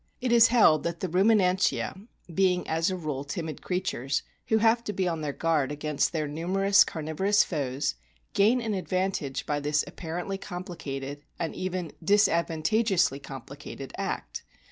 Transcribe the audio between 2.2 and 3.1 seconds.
being as a